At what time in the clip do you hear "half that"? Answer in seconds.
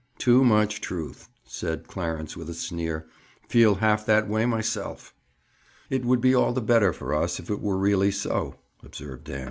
3.75-4.27